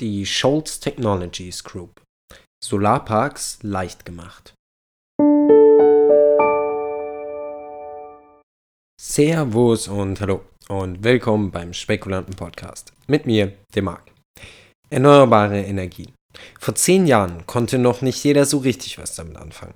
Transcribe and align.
Die 0.00 0.24
Scholz 0.24 0.80
Technologies 0.80 1.62
Group. 1.62 2.00
Solarparks 2.64 3.58
leicht 3.60 4.06
gemacht. 4.06 4.54
Servus 8.98 9.88
und 9.88 10.18
hallo 10.22 10.40
und 10.70 11.04
willkommen 11.04 11.50
beim 11.50 11.74
Spekulanten 11.74 12.34
Podcast. 12.34 12.94
Mit 13.08 13.26
mir, 13.26 13.52
dem 13.74 13.84
Marc. 13.84 14.10
Erneuerbare 14.88 15.60
Energien. 15.60 16.14
Vor 16.58 16.74
zehn 16.74 17.06
Jahren 17.06 17.46
konnte 17.46 17.76
noch 17.76 18.00
nicht 18.00 18.24
jeder 18.24 18.46
so 18.46 18.56
richtig 18.56 18.96
was 18.96 19.16
damit 19.16 19.36
anfangen. 19.36 19.74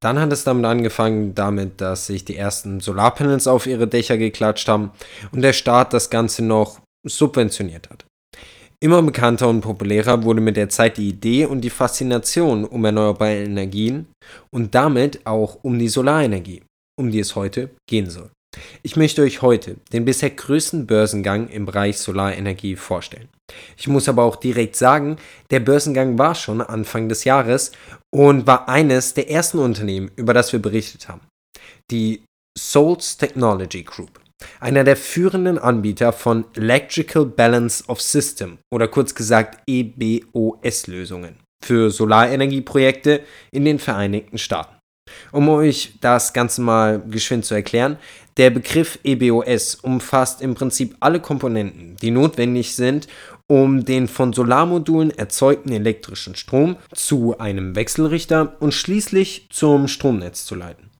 Dann 0.00 0.18
hat 0.18 0.32
es 0.32 0.42
damit 0.42 0.64
angefangen, 0.64 1.36
damit, 1.36 1.80
dass 1.80 2.06
sich 2.06 2.24
die 2.24 2.36
ersten 2.36 2.80
Solarpanels 2.80 3.46
auf 3.46 3.68
ihre 3.68 3.86
Dächer 3.86 4.18
geklatscht 4.18 4.66
haben 4.66 4.90
und 5.30 5.42
der 5.42 5.52
Staat 5.52 5.92
das 5.92 6.10
Ganze 6.10 6.44
noch 6.44 6.80
subventioniert 7.06 7.88
hat. 7.88 8.04
Immer 8.82 9.02
bekannter 9.02 9.48
und 9.48 9.60
populärer 9.60 10.22
wurde 10.22 10.40
mit 10.40 10.56
der 10.56 10.70
Zeit 10.70 10.96
die 10.96 11.10
Idee 11.10 11.44
und 11.44 11.60
die 11.60 11.68
Faszination 11.68 12.64
um 12.64 12.82
erneuerbare 12.82 13.44
Energien 13.44 14.06
und 14.50 14.74
damit 14.74 15.26
auch 15.26 15.58
um 15.62 15.78
die 15.78 15.88
Solarenergie, 15.88 16.62
um 16.98 17.10
die 17.10 17.18
es 17.18 17.36
heute 17.36 17.70
gehen 17.86 18.08
soll. 18.08 18.30
Ich 18.82 18.96
möchte 18.96 19.22
euch 19.22 19.42
heute 19.42 19.76
den 19.92 20.06
bisher 20.06 20.30
größten 20.30 20.86
Börsengang 20.86 21.48
im 21.48 21.66
Bereich 21.66 21.98
Solarenergie 21.98 22.74
vorstellen. 22.74 23.28
Ich 23.76 23.86
muss 23.86 24.08
aber 24.08 24.24
auch 24.24 24.36
direkt 24.36 24.76
sagen, 24.76 25.16
der 25.50 25.60
Börsengang 25.60 26.18
war 26.18 26.34
schon 26.34 26.62
Anfang 26.62 27.08
des 27.08 27.24
Jahres 27.24 27.72
und 28.10 28.46
war 28.46 28.68
eines 28.68 29.12
der 29.12 29.30
ersten 29.30 29.58
Unternehmen, 29.58 30.10
über 30.16 30.32
das 30.32 30.52
wir 30.52 30.60
berichtet 30.60 31.08
haben. 31.08 31.20
Die 31.90 32.22
Souls 32.58 33.16
Technology 33.16 33.82
Group, 33.82 34.19
einer 34.60 34.84
der 34.84 34.96
führenden 34.96 35.58
Anbieter 35.58 36.12
von 36.12 36.44
Electrical 36.54 37.26
Balance 37.26 37.84
of 37.88 38.00
System 38.00 38.58
oder 38.72 38.88
kurz 38.88 39.14
gesagt 39.14 39.60
EBOS-Lösungen 39.66 41.36
für 41.62 41.90
Solarenergieprojekte 41.90 43.20
in 43.52 43.64
den 43.64 43.78
Vereinigten 43.78 44.38
Staaten. 44.38 44.76
Um 45.32 45.48
euch 45.48 45.94
das 46.00 46.32
Ganze 46.32 46.60
mal 46.60 47.00
geschwind 47.00 47.44
zu 47.44 47.54
erklären, 47.54 47.96
der 48.36 48.50
Begriff 48.50 48.98
EBOS 49.02 49.76
umfasst 49.76 50.40
im 50.40 50.54
Prinzip 50.54 50.96
alle 51.00 51.20
Komponenten, 51.20 51.96
die 52.00 52.10
notwendig 52.10 52.74
sind, 52.74 53.08
um 53.46 53.84
den 53.84 54.06
von 54.06 54.32
Solarmodulen 54.32 55.10
erzeugten 55.10 55.72
elektrischen 55.72 56.36
Strom 56.36 56.76
zu 56.94 57.38
einem 57.38 57.74
Wechselrichter 57.74 58.56
und 58.60 58.72
schließlich 58.72 59.48
zum 59.50 59.88
Stromnetz 59.88 60.44
zu 60.44 60.54
leiten. 60.54 60.90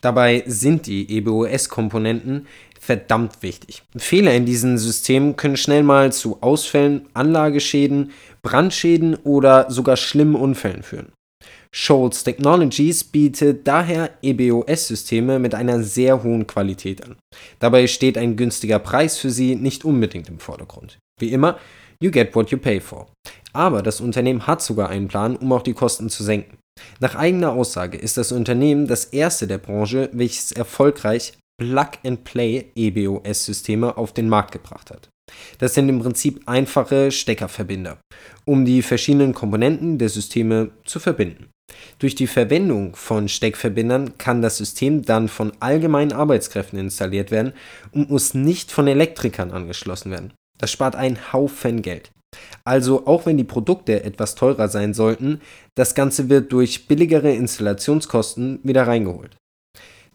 Dabei 0.00 0.42
sind 0.46 0.86
die 0.86 1.08
EBOS-Komponenten 1.16 2.46
verdammt 2.90 3.44
wichtig. 3.44 3.84
Fehler 3.96 4.34
in 4.34 4.46
diesen 4.46 4.76
Systemen 4.76 5.36
können 5.36 5.56
schnell 5.56 5.84
mal 5.84 6.12
zu 6.12 6.42
Ausfällen, 6.42 7.06
Anlageschäden, 7.14 8.10
Brandschäden 8.42 9.14
oder 9.14 9.70
sogar 9.70 9.96
schlimmen 9.96 10.34
Unfällen 10.34 10.82
führen. 10.82 11.12
Scholz 11.72 12.24
Technologies 12.24 13.04
bietet 13.04 13.68
daher 13.68 14.10
EBOS-Systeme 14.22 15.38
mit 15.38 15.54
einer 15.54 15.84
sehr 15.84 16.24
hohen 16.24 16.48
Qualität 16.48 17.04
an. 17.04 17.14
Dabei 17.60 17.86
steht 17.86 18.18
ein 18.18 18.34
günstiger 18.34 18.80
Preis 18.80 19.18
für 19.18 19.30
sie 19.30 19.54
nicht 19.54 19.84
unbedingt 19.84 20.28
im 20.28 20.40
Vordergrund. 20.40 20.98
Wie 21.20 21.30
immer, 21.30 21.60
you 22.02 22.10
get 22.10 22.34
what 22.34 22.50
you 22.50 22.58
pay 22.58 22.80
for. 22.80 23.06
Aber 23.52 23.82
das 23.82 24.00
Unternehmen 24.00 24.48
hat 24.48 24.62
sogar 24.62 24.88
einen 24.88 25.06
Plan, 25.06 25.36
um 25.36 25.52
auch 25.52 25.62
die 25.62 25.74
Kosten 25.74 26.10
zu 26.10 26.24
senken. 26.24 26.58
Nach 26.98 27.14
eigener 27.14 27.52
Aussage 27.52 27.96
ist 27.96 28.16
das 28.16 28.32
Unternehmen 28.32 28.88
das 28.88 29.04
erste 29.04 29.46
der 29.46 29.58
Branche, 29.58 30.10
welches 30.12 30.50
erfolgreich 30.50 31.34
Plug-and-Play 31.60 32.72
EBOS-Systeme 32.74 33.98
auf 33.98 34.14
den 34.14 34.30
Markt 34.30 34.52
gebracht 34.52 34.90
hat. 34.90 35.10
Das 35.58 35.74
sind 35.74 35.90
im 35.90 36.00
Prinzip 36.00 36.40
einfache 36.46 37.12
Steckerverbinder, 37.12 37.98
um 38.46 38.64
die 38.64 38.80
verschiedenen 38.80 39.34
Komponenten 39.34 39.98
der 39.98 40.08
Systeme 40.08 40.70
zu 40.86 40.98
verbinden. 41.00 41.50
Durch 41.98 42.14
die 42.14 42.26
Verwendung 42.26 42.96
von 42.96 43.28
Steckverbindern 43.28 44.16
kann 44.16 44.40
das 44.40 44.56
System 44.56 45.02
dann 45.02 45.28
von 45.28 45.52
allgemeinen 45.60 46.12
Arbeitskräften 46.12 46.78
installiert 46.78 47.30
werden 47.30 47.52
und 47.92 48.10
muss 48.10 48.32
nicht 48.32 48.72
von 48.72 48.88
Elektrikern 48.88 49.50
angeschlossen 49.50 50.10
werden. 50.10 50.32
Das 50.58 50.72
spart 50.72 50.96
einen 50.96 51.32
Haufen 51.32 51.82
Geld. 51.82 52.10
Also 52.64 53.06
auch 53.06 53.26
wenn 53.26 53.36
die 53.36 53.44
Produkte 53.44 54.02
etwas 54.02 54.34
teurer 54.34 54.68
sein 54.68 54.94
sollten, 54.94 55.42
das 55.74 55.94
Ganze 55.94 56.30
wird 56.30 56.52
durch 56.52 56.88
billigere 56.88 57.32
Installationskosten 57.32 58.60
wieder 58.62 58.86
reingeholt. 58.86 59.36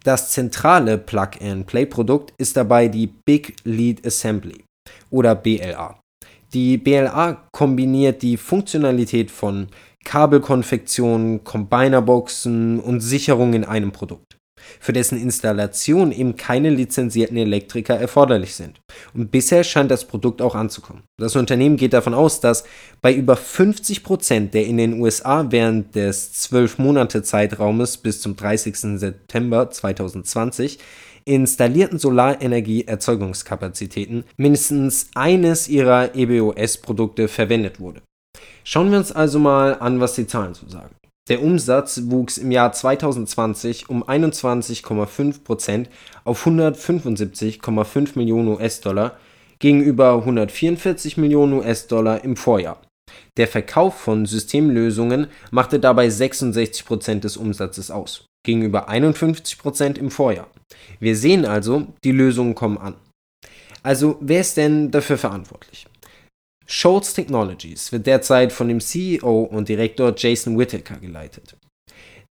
Das 0.06 0.30
zentrale 0.30 1.00
Plug-and-Play-Produkt 1.00 2.32
ist 2.38 2.56
dabei 2.56 2.90
die 2.90 3.08
Big 3.08 3.56
Lead 3.64 4.06
Assembly 4.06 4.64
oder 5.10 5.34
BLA. 5.34 6.00
Die 6.54 6.78
BLA 6.78 7.48
kombiniert 7.52 8.22
die 8.22 8.38
Funktionalität 8.38 9.32
von 9.32 9.68
Kabelkonfektion, 10.04 11.44
Combinerboxen 11.44 12.80
und 12.80 13.00
Sicherung 13.00 13.56
in 13.56 13.64
einem 13.64 13.92
Produkt, 13.92 14.35
für 14.80 14.94
dessen 14.94 15.22
Installation 15.22 16.12
eben 16.12 16.36
keine 16.36 16.70
lizenzierten 16.70 17.38
Elektriker 17.38 17.96
erforderlich 17.96 18.56
sind. 18.56 18.80
Und 19.14 19.32
bisher 19.32 19.64
scheint 19.64 19.92
das 19.92 20.06
Produkt 20.06 20.42
auch 20.42 20.56
anzukommen. 20.56 21.04
Das 21.18 21.36
Unternehmen 21.36 21.78
geht 21.78 21.94
davon 21.94 22.14
aus, 22.14 22.40
dass 22.40 22.64
bei 23.02 23.14
über 23.14 23.36
50 23.36 24.04
Prozent 24.04 24.54
der 24.54 24.66
in 24.66 24.78
den 24.78 25.00
USA 25.00 25.46
während 25.50 25.96
des 25.96 26.34
12-Monate-Zeitraumes 26.52 27.98
bis 27.98 28.22
zum 28.22 28.36
30. 28.36 29.00
September 29.00 29.70
2020 29.70 30.80
installierten 31.26 31.98
Solarenergieerzeugungskapazitäten 31.98 34.26
mindestens 34.38 35.10
eines 35.16 35.68
ihrer 35.68 36.16
EBOS-Produkte 36.16 37.28
verwendet 37.28 37.80
wurde. 37.80 38.04
Schauen 38.64 38.92
wir 38.92 39.00
uns 39.00 39.12
also 39.12 39.40
mal 39.40 39.80
an, 39.80 40.00
was 40.00 40.14
die 40.16 40.28
Zahlen 40.28 40.54
zu 40.54 40.70
sagen. 40.70 40.96
Der 41.28 41.42
Umsatz 41.42 42.02
wuchs 42.06 42.38
im 42.38 42.52
Jahr 42.52 42.72
2020 42.72 43.90
um 43.90 44.04
21,5% 44.04 45.88
auf 46.24 46.46
175,5 46.46 48.12
Millionen 48.16 48.50
US-Dollar 48.50 49.18
gegenüber 49.58 50.14
144 50.18 51.18
Millionen 51.18 51.54
US-Dollar 51.54 52.24
im 52.24 52.36
Vorjahr. 52.36 52.80
Der 53.38 53.48
Verkauf 53.48 53.96
von 53.96 54.28
Systemlösungen 54.28 55.28
machte 55.50 55.80
dabei 55.80 56.08
66% 56.10 57.22
des 57.22 57.38
Umsatzes 57.38 57.90
aus, 57.90 58.26
gegenüber 58.46 58.88
51% 58.88 59.98
im 59.98 60.12
Vorjahr. 60.12 60.48
Wir 61.00 61.16
sehen 61.16 61.46
also, 61.46 61.88
die 62.04 62.12
Lösungen 62.12 62.54
kommen 62.54 62.78
an. 62.78 62.96
Also, 63.82 64.18
wer 64.22 64.42
ist 64.42 64.58
denn 64.58 64.92
dafür 64.92 65.18
verantwortlich? 65.18 65.88
Scholz 66.68 67.14
Technologies 67.14 67.92
wird 67.92 68.08
derzeit 68.08 68.52
von 68.52 68.68
dem 68.68 68.80
CEO 68.80 69.44
und 69.44 69.70
Direktor 69.70 70.14
Jason 70.16 70.58
Whittaker 70.58 70.98
geleitet. 70.98 71.56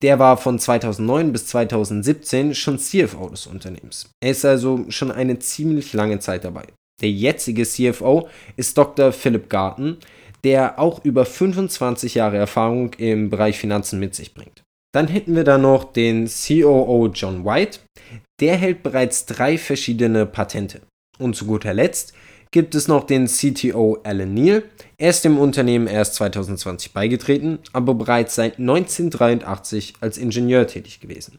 Der 0.00 0.18
war 0.18 0.36
von 0.36 0.58
2009 0.58 1.32
bis 1.32 1.46
2017 1.46 2.54
schon 2.54 2.78
CFO 2.78 3.28
des 3.28 3.46
Unternehmens. 3.46 4.10
Er 4.20 4.30
ist 4.30 4.44
also 4.44 4.84
schon 4.88 5.12
eine 5.12 5.38
ziemlich 5.38 5.92
lange 5.92 6.18
Zeit 6.18 6.44
dabei. 6.44 6.64
Der 7.00 7.10
jetzige 7.10 7.64
CFO 7.64 8.28
ist 8.56 8.76
Dr. 8.76 9.12
Philip 9.12 9.48
Garten, 9.48 9.98
der 10.44 10.78
auch 10.78 11.04
über 11.04 11.24
25 11.24 12.14
Jahre 12.14 12.36
Erfahrung 12.36 12.94
im 12.94 13.30
Bereich 13.30 13.58
Finanzen 13.58 14.00
mit 14.00 14.14
sich 14.14 14.34
bringt. 14.34 14.62
Dann 14.92 15.08
hätten 15.08 15.36
wir 15.36 15.44
da 15.44 15.56
noch 15.56 15.92
den 15.92 16.28
COO 16.28 17.08
John 17.14 17.44
White. 17.44 17.80
Der 18.40 18.56
hält 18.56 18.82
bereits 18.82 19.24
drei 19.26 19.56
verschiedene 19.56 20.26
Patente. 20.26 20.82
Und 21.18 21.36
zu 21.36 21.46
guter 21.46 21.74
Letzt 21.74 22.12
gibt 22.52 22.74
es 22.74 22.86
noch 22.86 23.04
den 23.04 23.26
CTO 23.26 23.98
Alan 24.04 24.32
Neal. 24.32 24.62
Er 24.98 25.10
ist 25.10 25.24
dem 25.24 25.38
Unternehmen 25.38 25.86
erst 25.86 26.14
2020 26.14 26.92
beigetreten, 26.92 27.58
aber 27.72 27.94
bereits 27.94 28.34
seit 28.34 28.58
1983 28.58 29.94
als 30.00 30.18
Ingenieur 30.18 30.66
tätig 30.66 31.00
gewesen. 31.00 31.38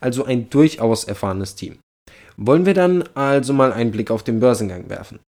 Also 0.00 0.24
ein 0.24 0.48
durchaus 0.48 1.04
erfahrenes 1.04 1.54
Team. 1.54 1.78
Wollen 2.36 2.64
wir 2.64 2.74
dann 2.74 3.04
also 3.14 3.52
mal 3.52 3.72
einen 3.72 3.90
Blick 3.90 4.10
auf 4.10 4.22
den 4.22 4.40
Börsengang 4.40 4.88
werfen. 4.88 5.20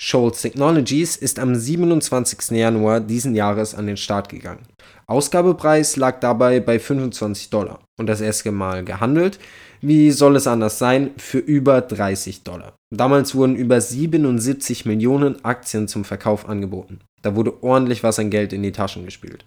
Scholz 0.00 0.42
Technologies 0.42 1.16
ist 1.16 1.38
am 1.38 1.54
27. 1.54 2.50
Januar 2.50 3.00
diesen 3.00 3.34
Jahres 3.34 3.74
an 3.74 3.86
den 3.86 3.96
Start 3.96 4.28
gegangen. 4.28 4.66
Ausgabepreis 5.06 5.96
lag 5.96 6.20
dabei 6.20 6.60
bei 6.60 6.78
25 6.78 7.50
Dollar 7.50 7.80
und 7.98 8.06
das 8.06 8.20
erste 8.20 8.52
Mal 8.52 8.84
gehandelt 8.84 9.38
wie 9.80 10.10
soll 10.10 10.36
es 10.36 10.46
anders 10.46 10.78
sein, 10.78 11.10
für 11.16 11.38
über 11.38 11.80
30 11.80 12.42
Dollar. 12.42 12.75
Damals 12.94 13.34
wurden 13.34 13.56
über 13.56 13.80
77 13.80 14.86
Millionen 14.86 15.44
Aktien 15.44 15.88
zum 15.88 16.04
Verkauf 16.04 16.48
angeboten. 16.48 17.00
Da 17.22 17.34
wurde 17.34 17.62
ordentlich 17.62 18.02
was 18.02 18.18
an 18.18 18.30
Geld 18.30 18.52
in 18.52 18.62
die 18.62 18.72
Taschen 18.72 19.04
gespielt. 19.04 19.44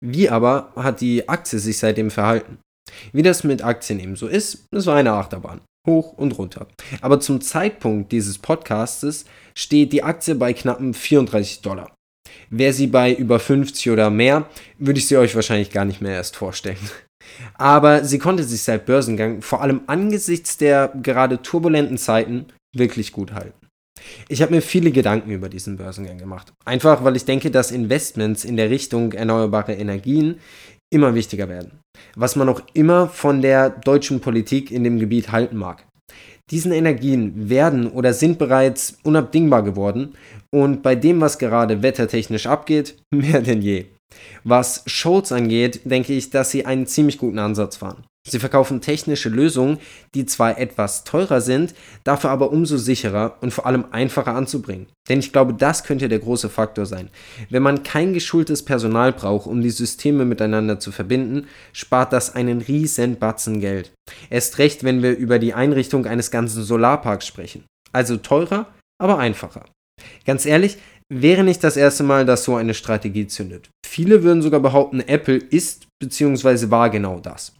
Wie 0.00 0.28
aber 0.28 0.72
hat 0.76 1.00
die 1.00 1.28
Aktie 1.28 1.58
sich 1.58 1.78
seitdem 1.78 2.10
verhalten? 2.10 2.58
Wie 3.12 3.22
das 3.22 3.44
mit 3.44 3.64
Aktien 3.64 3.98
eben 3.98 4.16
so 4.16 4.26
ist, 4.26 4.66
es 4.70 4.86
war 4.86 4.96
eine 4.96 5.12
Achterbahn. 5.12 5.60
Hoch 5.86 6.12
und 6.12 6.38
runter. 6.38 6.68
Aber 7.00 7.18
zum 7.18 7.40
Zeitpunkt 7.40 8.12
dieses 8.12 8.38
Podcastes 8.38 9.24
steht 9.54 9.92
die 9.92 10.04
Aktie 10.04 10.36
bei 10.36 10.52
knappen 10.52 10.94
34 10.94 11.62
Dollar. 11.62 11.92
Wäre 12.50 12.72
sie 12.72 12.86
bei 12.86 13.12
über 13.12 13.40
50 13.40 13.90
oder 13.90 14.10
mehr, 14.10 14.48
würde 14.78 14.98
ich 14.98 15.08
sie 15.08 15.16
euch 15.16 15.34
wahrscheinlich 15.34 15.70
gar 15.70 15.84
nicht 15.84 16.00
mehr 16.00 16.14
erst 16.14 16.36
vorstellen. 16.36 16.78
Aber 17.54 18.04
sie 18.04 18.18
konnte 18.18 18.44
sich 18.44 18.62
seit 18.62 18.86
Börsengang 18.86 19.42
vor 19.42 19.62
allem 19.62 19.82
angesichts 19.86 20.56
der 20.56 20.92
gerade 21.02 21.42
turbulenten 21.42 21.98
Zeiten 21.98 22.46
wirklich 22.74 23.12
gut 23.12 23.32
halten. 23.32 23.62
Ich 24.28 24.42
habe 24.42 24.54
mir 24.54 24.62
viele 24.62 24.90
Gedanken 24.90 25.30
über 25.30 25.48
diesen 25.48 25.76
Börsengang 25.76 26.18
gemacht. 26.18 26.52
Einfach, 26.64 27.04
weil 27.04 27.16
ich 27.16 27.24
denke, 27.24 27.50
dass 27.50 27.70
Investments 27.70 28.44
in 28.44 28.56
der 28.56 28.70
Richtung 28.70 29.12
erneuerbare 29.12 29.74
Energien 29.74 30.40
immer 30.92 31.14
wichtiger 31.14 31.48
werden. 31.48 31.80
Was 32.16 32.36
man 32.36 32.48
auch 32.48 32.62
immer 32.74 33.08
von 33.08 33.42
der 33.42 33.70
deutschen 33.70 34.20
Politik 34.20 34.70
in 34.70 34.84
dem 34.84 34.98
Gebiet 34.98 35.32
halten 35.32 35.56
mag. 35.56 35.86
Diesen 36.50 36.72
Energien 36.72 37.48
werden 37.48 37.90
oder 37.90 38.12
sind 38.12 38.38
bereits 38.38 38.98
unabdingbar 39.04 39.62
geworden 39.62 40.14
und 40.50 40.82
bei 40.82 40.94
dem, 40.94 41.20
was 41.20 41.38
gerade 41.38 41.82
wettertechnisch 41.82 42.46
abgeht, 42.46 42.96
mehr 43.10 43.40
denn 43.40 43.62
je. 43.62 43.86
Was 44.44 44.82
Scholz 44.86 45.32
angeht, 45.32 45.80
denke 45.84 46.12
ich, 46.12 46.30
dass 46.30 46.50
sie 46.50 46.66
einen 46.66 46.86
ziemlich 46.86 47.18
guten 47.18 47.38
Ansatz 47.38 47.76
fahren. 47.76 48.04
Sie 48.24 48.38
verkaufen 48.38 48.80
technische 48.80 49.28
Lösungen, 49.28 49.78
die 50.14 50.26
zwar 50.26 50.56
etwas 50.56 51.02
teurer 51.02 51.40
sind, 51.40 51.74
dafür 52.04 52.30
aber 52.30 52.52
umso 52.52 52.76
sicherer 52.76 53.36
und 53.40 53.52
vor 53.52 53.66
allem 53.66 53.86
einfacher 53.90 54.36
anzubringen. 54.36 54.86
Denn 55.08 55.18
ich 55.18 55.32
glaube, 55.32 55.54
das 55.54 55.82
könnte 55.82 56.08
der 56.08 56.20
große 56.20 56.48
Faktor 56.48 56.86
sein. 56.86 57.10
Wenn 57.50 57.64
man 57.64 57.82
kein 57.82 58.14
geschultes 58.14 58.64
Personal 58.64 59.12
braucht, 59.12 59.48
um 59.48 59.60
die 59.60 59.70
Systeme 59.70 60.24
miteinander 60.24 60.78
zu 60.78 60.92
verbinden, 60.92 61.48
spart 61.72 62.12
das 62.12 62.32
einen 62.32 62.60
riesen 62.60 63.18
Batzen 63.18 63.60
Geld. 63.60 63.90
Erst 64.30 64.58
recht, 64.58 64.84
wenn 64.84 65.02
wir 65.02 65.16
über 65.16 65.40
die 65.40 65.54
Einrichtung 65.54 66.06
eines 66.06 66.30
ganzen 66.30 66.62
Solarparks 66.62 67.26
sprechen. 67.26 67.64
Also 67.92 68.16
teurer, 68.18 68.68
aber 68.98 69.18
einfacher. 69.18 69.64
Ganz 70.24 70.46
ehrlich, 70.46 70.78
wäre 71.12 71.44
nicht 71.44 71.62
das 71.62 71.76
erste 71.76 72.02
Mal, 72.02 72.24
dass 72.24 72.44
so 72.44 72.56
eine 72.56 72.74
Strategie 72.74 73.26
zündet. 73.26 73.70
Viele 73.86 74.22
würden 74.22 74.42
sogar 74.42 74.60
behaupten, 74.60 75.00
Apple 75.00 75.36
ist 75.36 75.86
bzw. 76.00 76.70
war 76.70 76.90
genau 76.90 77.20
das. 77.20 77.52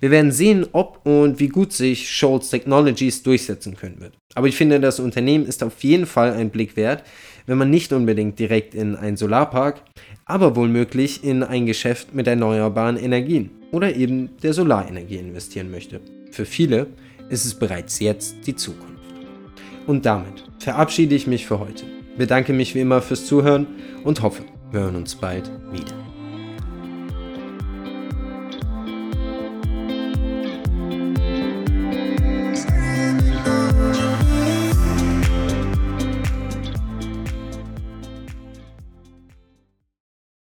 Wir 0.00 0.10
werden 0.10 0.32
sehen, 0.32 0.66
ob 0.72 1.06
und 1.06 1.38
wie 1.40 1.48
gut 1.48 1.72
sich 1.72 2.10
Scholz 2.10 2.50
Technologies 2.50 3.22
durchsetzen 3.22 3.76
können 3.76 4.00
wird. 4.00 4.14
Aber 4.34 4.48
ich 4.48 4.56
finde, 4.56 4.80
das 4.80 5.00
Unternehmen 5.00 5.46
ist 5.46 5.62
auf 5.62 5.82
jeden 5.82 6.06
Fall 6.06 6.32
ein 6.32 6.50
Blick 6.50 6.76
wert, 6.76 7.04
wenn 7.46 7.58
man 7.58 7.70
nicht 7.70 7.92
unbedingt 7.92 8.38
direkt 8.38 8.74
in 8.74 8.96
einen 8.96 9.16
Solarpark, 9.16 9.82
aber 10.26 10.56
wohl 10.56 10.68
möglich 10.68 11.24
in 11.24 11.42
ein 11.42 11.66
Geschäft 11.66 12.14
mit 12.14 12.26
erneuerbaren 12.26 12.96
Energien 12.96 13.50
oder 13.72 13.94
eben 13.94 14.36
der 14.42 14.52
Solarenergie 14.52 15.16
investieren 15.16 15.70
möchte. 15.70 16.00
Für 16.30 16.44
viele 16.44 16.88
ist 17.30 17.46
es 17.46 17.54
bereits 17.54 18.00
jetzt 18.00 18.46
die 18.46 18.56
Zukunft. 18.56 18.94
Und 19.86 20.04
damit 20.04 20.44
verabschiede 20.58 21.14
ich 21.14 21.26
mich 21.26 21.46
für 21.46 21.60
heute. 21.60 21.97
Bedanke 22.18 22.52
mich 22.52 22.74
wie 22.74 22.80
immer 22.80 23.00
fürs 23.00 23.26
Zuhören 23.26 23.66
und 24.04 24.22
hoffe, 24.22 24.42
wir 24.72 24.80
hören 24.80 24.96
uns 24.96 25.14
bald 25.14 25.50
wieder. 25.70 26.07